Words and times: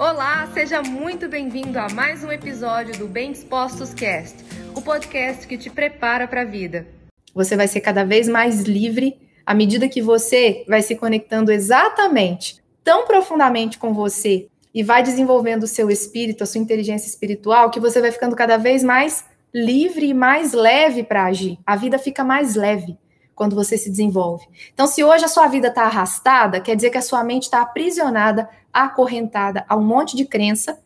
Olá, 0.00 0.48
seja 0.54 0.80
muito 0.80 1.28
bem-vindo 1.28 1.78
a 1.78 1.86
mais 1.90 2.24
um 2.24 2.32
episódio 2.32 2.98
do 2.98 3.06
Bem 3.06 3.32
Dispostos 3.32 3.92
Cast, 3.92 4.34
o 4.74 4.80
podcast 4.80 5.46
que 5.46 5.58
te 5.58 5.68
prepara 5.68 6.26
para 6.26 6.40
a 6.40 6.44
vida. 6.46 6.86
Você 7.34 7.54
vai 7.54 7.68
ser 7.68 7.82
cada 7.82 8.02
vez 8.02 8.26
mais 8.26 8.62
livre 8.62 9.20
à 9.44 9.52
medida 9.52 9.90
que 9.90 10.00
você 10.00 10.64
vai 10.66 10.80
se 10.80 10.96
conectando 10.96 11.52
exatamente, 11.52 12.62
tão 12.82 13.06
profundamente 13.06 13.78
com 13.78 13.92
você 13.92 14.48
e 14.72 14.82
vai 14.82 15.02
desenvolvendo 15.02 15.64
o 15.64 15.68
seu 15.68 15.90
espírito, 15.90 16.44
a 16.44 16.46
sua 16.46 16.62
inteligência 16.62 17.06
espiritual, 17.06 17.70
que 17.70 17.78
você 17.78 18.00
vai 18.00 18.10
ficando 18.10 18.34
cada 18.34 18.56
vez 18.56 18.82
mais 18.82 19.26
livre 19.54 20.06
e 20.06 20.14
mais 20.14 20.54
leve 20.54 21.02
para 21.02 21.26
agir. 21.26 21.58
A 21.66 21.76
vida 21.76 21.98
fica 21.98 22.24
mais 22.24 22.54
leve 22.54 22.96
quando 23.40 23.56
você 23.56 23.78
se 23.78 23.88
desenvolve. 23.88 24.46
Então, 24.74 24.86
se 24.86 25.02
hoje 25.02 25.24
a 25.24 25.28
sua 25.28 25.46
vida 25.46 25.68
está 25.68 25.84
arrastada, 25.84 26.60
quer 26.60 26.76
dizer 26.76 26.90
que 26.90 26.98
a 26.98 27.02
sua 27.02 27.24
mente 27.24 27.44
está 27.44 27.62
aprisionada, 27.62 28.46
acorrentada 28.72 29.64
a 29.68 29.76
um 29.76 29.84
monte 29.84 30.16
de 30.16 30.24
crença 30.24 30.78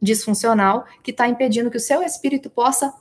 disfuncional 0.00 0.84
que 1.02 1.12
está 1.12 1.28
impedindo 1.28 1.70
que 1.70 1.76
o 1.76 1.80
seu 1.80 2.02
espírito 2.02 2.50
possa 2.50 2.92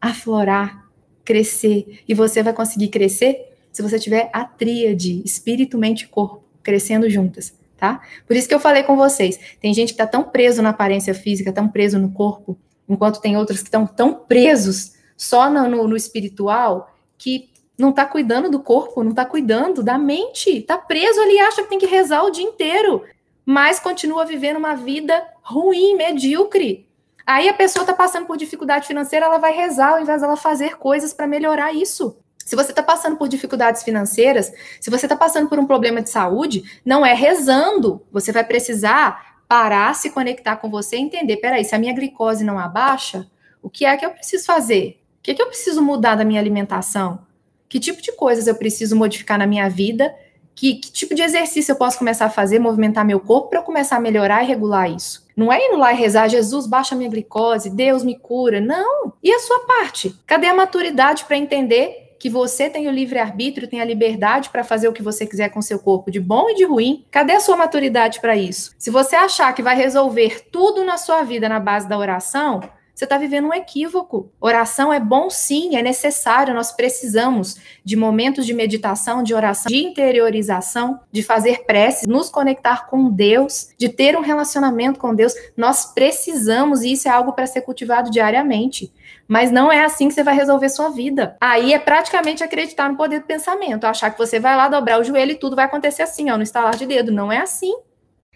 aflorar, 0.00 0.88
crescer. 1.24 2.00
E 2.06 2.12
você 2.12 2.42
vai 2.42 2.52
conseguir 2.52 2.88
crescer 2.88 3.56
se 3.72 3.82
você 3.82 3.98
tiver 3.98 4.30
a 4.32 4.44
tríade 4.44 5.22
espírito, 5.24 5.78
mente 5.78 6.02
e 6.02 6.08
corpo 6.08 6.44
crescendo 6.62 7.08
juntas. 7.08 7.54
Tá? 7.76 8.00
Por 8.26 8.36
isso 8.36 8.48
que 8.48 8.54
eu 8.54 8.60
falei 8.60 8.82
com 8.82 8.96
vocês. 8.96 9.38
Tem 9.60 9.72
gente 9.74 9.88
que 9.88 9.94
está 9.94 10.06
tão 10.06 10.24
preso 10.24 10.62
na 10.62 10.70
aparência 10.70 11.14
física, 11.14 11.52
tão 11.52 11.68
preso 11.68 11.98
no 11.98 12.10
corpo, 12.12 12.58
enquanto 12.88 13.20
tem 13.20 13.36
outros 13.36 13.60
que 13.60 13.66
estão 13.66 13.86
tão 13.86 14.14
presos 14.14 14.94
só 15.16 15.50
no, 15.50 15.68
no, 15.68 15.88
no 15.88 15.96
espiritual 15.96 16.94
que 17.18 17.50
não 17.78 17.90
está 17.90 18.04
cuidando 18.04 18.50
do 18.50 18.60
corpo, 18.60 19.02
não 19.02 19.10
está 19.10 19.24
cuidando 19.24 19.82
da 19.82 19.98
mente, 19.98 20.58
está 20.58 20.78
preso 20.78 21.20
ali, 21.20 21.38
acha 21.40 21.62
que 21.62 21.68
tem 21.68 21.78
que 21.78 21.86
rezar 21.86 22.22
o 22.22 22.30
dia 22.30 22.44
inteiro, 22.44 23.04
mas 23.44 23.80
continua 23.80 24.24
vivendo 24.24 24.56
uma 24.56 24.74
vida 24.74 25.22
ruim, 25.42 25.96
medíocre. 25.96 26.88
Aí 27.26 27.48
a 27.48 27.54
pessoa 27.54 27.82
está 27.82 27.92
passando 27.92 28.26
por 28.26 28.36
dificuldade 28.36 28.86
financeira, 28.86 29.26
ela 29.26 29.38
vai 29.38 29.52
rezar 29.52 29.92
ao 29.92 30.00
invés 30.00 30.20
dela 30.20 30.36
fazer 30.36 30.76
coisas 30.76 31.12
para 31.12 31.26
melhorar 31.26 31.72
isso. 31.72 32.16
Se 32.44 32.54
você 32.54 32.72
está 32.72 32.82
passando 32.82 33.16
por 33.16 33.26
dificuldades 33.28 33.82
financeiras, 33.82 34.52
se 34.80 34.90
você 34.90 35.06
está 35.06 35.16
passando 35.16 35.48
por 35.48 35.58
um 35.58 35.66
problema 35.66 36.02
de 36.02 36.10
saúde, 36.10 36.80
não 36.84 37.04
é 37.04 37.14
rezando. 37.14 38.02
Você 38.12 38.32
vai 38.32 38.44
precisar 38.44 39.38
parar, 39.48 39.94
se 39.94 40.10
conectar 40.10 40.56
com 40.56 40.68
você 40.68 40.96
e 40.96 41.00
entender: 41.00 41.38
peraí, 41.38 41.64
se 41.64 41.74
a 41.74 41.78
minha 41.78 41.94
glicose 41.94 42.44
não 42.44 42.58
abaixa, 42.58 43.26
o 43.62 43.70
que 43.70 43.86
é 43.86 43.96
que 43.96 44.04
eu 44.04 44.10
preciso 44.10 44.44
fazer? 44.44 45.00
que, 45.24 45.32
que 45.32 45.40
eu 45.40 45.46
preciso 45.46 45.80
mudar 45.80 46.16
da 46.16 46.24
minha 46.24 46.38
alimentação? 46.38 47.26
Que 47.74 47.80
tipo 47.80 48.00
de 48.00 48.12
coisas 48.12 48.46
eu 48.46 48.54
preciso 48.54 48.94
modificar 48.94 49.36
na 49.36 49.48
minha 49.48 49.68
vida? 49.68 50.14
Que, 50.54 50.76
que 50.76 50.92
tipo 50.92 51.12
de 51.12 51.22
exercício 51.22 51.72
eu 51.72 51.76
posso 51.76 51.98
começar 51.98 52.26
a 52.26 52.30
fazer, 52.30 52.60
movimentar 52.60 53.04
meu 53.04 53.18
corpo 53.18 53.48
para 53.48 53.58
eu 53.58 53.64
começar 53.64 53.96
a 53.96 54.00
melhorar 54.00 54.44
e 54.44 54.46
regular 54.46 54.88
isso? 54.88 55.26
Não 55.36 55.52
é 55.52 55.58
indo 55.66 55.76
lá 55.76 55.92
e 55.92 55.96
rezar, 55.96 56.28
Jesus, 56.28 56.68
baixa 56.68 56.94
minha 56.94 57.10
glicose, 57.10 57.68
Deus 57.68 58.04
me 58.04 58.16
cura. 58.16 58.60
Não. 58.60 59.12
E 59.20 59.32
a 59.32 59.40
sua 59.40 59.66
parte? 59.66 60.14
Cadê 60.24 60.46
a 60.46 60.54
maturidade 60.54 61.24
para 61.24 61.36
entender 61.36 62.14
que 62.16 62.30
você 62.30 62.70
tem 62.70 62.86
o 62.86 62.92
livre-arbítrio, 62.92 63.66
tem 63.66 63.80
a 63.80 63.84
liberdade 63.84 64.50
para 64.50 64.62
fazer 64.62 64.86
o 64.86 64.92
que 64.92 65.02
você 65.02 65.26
quiser 65.26 65.48
com 65.48 65.60
seu 65.60 65.80
corpo, 65.80 66.12
de 66.12 66.20
bom 66.20 66.48
e 66.50 66.54
de 66.54 66.64
ruim. 66.64 67.04
Cadê 67.10 67.32
a 67.32 67.40
sua 67.40 67.56
maturidade 67.56 68.20
para 68.20 68.36
isso? 68.36 68.70
Se 68.78 68.88
você 68.88 69.16
achar 69.16 69.52
que 69.52 69.64
vai 69.64 69.74
resolver 69.74 70.46
tudo 70.52 70.84
na 70.84 70.96
sua 70.96 71.24
vida 71.24 71.48
na 71.48 71.58
base 71.58 71.88
da 71.88 71.98
oração, 71.98 72.60
você 72.94 73.04
está 73.04 73.18
vivendo 73.18 73.48
um 73.48 73.52
equívoco. 73.52 74.30
Oração 74.40 74.92
é 74.92 75.00
bom 75.00 75.28
sim, 75.28 75.76
é 75.76 75.82
necessário, 75.82 76.54
nós 76.54 76.70
precisamos 76.70 77.56
de 77.84 77.96
momentos 77.96 78.46
de 78.46 78.54
meditação, 78.54 79.22
de 79.22 79.34
oração, 79.34 79.68
de 79.68 79.78
interiorização, 79.78 81.00
de 81.10 81.22
fazer 81.22 81.64
preces, 81.64 82.06
nos 82.06 82.30
conectar 82.30 82.86
com 82.86 83.10
Deus, 83.10 83.70
de 83.76 83.88
ter 83.88 84.16
um 84.16 84.20
relacionamento 84.20 85.00
com 85.00 85.12
Deus. 85.14 85.34
Nós 85.56 85.92
precisamos, 85.92 86.82
e 86.82 86.92
isso 86.92 87.08
é 87.08 87.10
algo 87.10 87.32
para 87.32 87.46
ser 87.46 87.62
cultivado 87.62 88.10
diariamente. 88.10 88.92
Mas 89.26 89.50
não 89.50 89.72
é 89.72 89.84
assim 89.84 90.06
que 90.08 90.14
você 90.14 90.22
vai 90.22 90.36
resolver 90.36 90.68
sua 90.68 90.90
vida. 90.90 91.36
Aí 91.40 91.72
é 91.72 91.78
praticamente 91.78 92.44
acreditar 92.44 92.88
no 92.88 92.96
poder 92.96 93.20
do 93.20 93.26
pensamento, 93.26 93.84
achar 93.84 94.10
que 94.10 94.18
você 94.18 94.38
vai 94.38 94.56
lá 94.56 94.68
dobrar 94.68 95.00
o 95.00 95.04
joelho 95.04 95.32
e 95.32 95.38
tudo 95.38 95.56
vai 95.56 95.64
acontecer 95.64 96.02
assim, 96.02 96.30
ó, 96.30 96.36
no 96.36 96.42
estalar 96.42 96.76
de 96.76 96.86
dedo. 96.86 97.10
Não 97.10 97.32
é 97.32 97.38
assim. 97.38 97.74